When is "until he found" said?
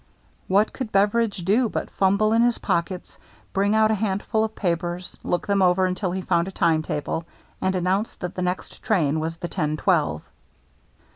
5.85-6.47